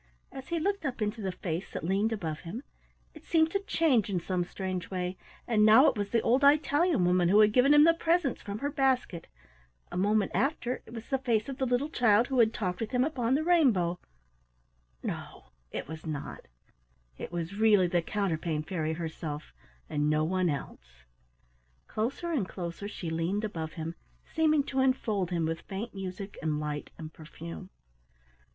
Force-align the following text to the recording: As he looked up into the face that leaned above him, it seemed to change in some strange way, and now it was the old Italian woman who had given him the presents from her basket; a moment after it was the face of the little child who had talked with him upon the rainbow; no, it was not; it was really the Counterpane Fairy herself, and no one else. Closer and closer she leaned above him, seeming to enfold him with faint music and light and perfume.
As 0.31 0.47
he 0.47 0.59
looked 0.59 0.83
up 0.83 0.99
into 0.99 1.21
the 1.21 1.31
face 1.31 1.69
that 1.71 1.83
leaned 1.83 2.11
above 2.11 2.39
him, 2.39 2.63
it 3.13 3.23
seemed 3.23 3.51
to 3.51 3.59
change 3.59 4.09
in 4.09 4.19
some 4.19 4.43
strange 4.43 4.89
way, 4.89 5.15
and 5.45 5.63
now 5.63 5.85
it 5.85 5.95
was 5.95 6.09
the 6.09 6.23
old 6.23 6.43
Italian 6.43 7.05
woman 7.05 7.29
who 7.29 7.39
had 7.41 7.53
given 7.53 7.71
him 7.71 7.83
the 7.83 7.93
presents 7.93 8.41
from 8.41 8.57
her 8.57 8.71
basket; 8.71 9.27
a 9.91 9.97
moment 9.97 10.31
after 10.33 10.81
it 10.87 10.93
was 10.95 11.07
the 11.11 11.19
face 11.19 11.47
of 11.47 11.59
the 11.59 11.67
little 11.67 11.87
child 11.87 12.29
who 12.29 12.39
had 12.39 12.51
talked 12.51 12.79
with 12.81 12.89
him 12.89 13.03
upon 13.03 13.35
the 13.35 13.43
rainbow; 13.43 13.99
no, 15.03 15.51
it 15.69 15.87
was 15.87 16.03
not; 16.03 16.47
it 17.19 17.31
was 17.31 17.59
really 17.59 17.85
the 17.85 18.01
Counterpane 18.01 18.63
Fairy 18.63 18.93
herself, 18.93 19.53
and 19.87 20.09
no 20.09 20.23
one 20.23 20.49
else. 20.49 21.03
Closer 21.85 22.31
and 22.31 22.49
closer 22.49 22.87
she 22.87 23.11
leaned 23.11 23.43
above 23.43 23.73
him, 23.73 23.93
seeming 24.25 24.63
to 24.63 24.79
enfold 24.79 25.29
him 25.29 25.45
with 25.45 25.61
faint 25.61 25.93
music 25.93 26.39
and 26.41 26.59
light 26.59 26.89
and 26.97 27.13
perfume. 27.13 27.69